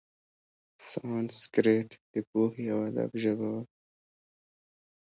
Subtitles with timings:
[0.87, 3.61] سانسکریت د پوهې او ادب ژبه وه.